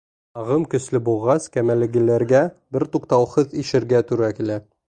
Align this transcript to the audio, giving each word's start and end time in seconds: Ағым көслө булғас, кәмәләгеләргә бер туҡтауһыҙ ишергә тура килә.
Ағым 0.43 0.63
көслө 0.71 1.01
булғас, 1.09 1.45
кәмәләгеләргә 1.57 2.43
бер 2.77 2.89
туҡтауһыҙ 2.97 3.57
ишергә 3.65 4.07
тура 4.11 4.37
килә. 4.41 4.63